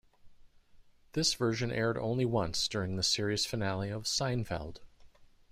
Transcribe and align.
This 1.11 1.35
version 1.35 1.71
aired 1.71 1.95
only 1.95 2.25
once, 2.25 2.67
during 2.67 2.95
the 2.95 3.03
series 3.03 3.45
finale 3.45 3.91
of 3.91 4.05
"Seinfeld". 4.05 4.77